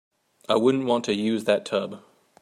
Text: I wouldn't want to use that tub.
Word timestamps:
I 0.49 0.55
wouldn't 0.55 0.85
want 0.87 1.05
to 1.05 1.13
use 1.13 1.43
that 1.43 1.63
tub. 1.63 2.01